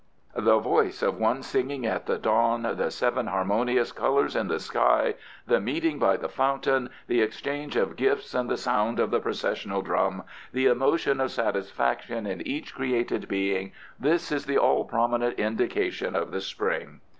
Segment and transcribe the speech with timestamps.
[0.35, 5.13] The voice of one singing at the dawn; The seven harmonious colours in the sky;
[5.45, 9.83] The meeting by the fountain; The exchange of gifts, and the sound of the processional
[9.83, 16.15] drum; The emotion of satisfaction in each created being; This is the all prominent indication
[16.15, 17.01] of the Spring.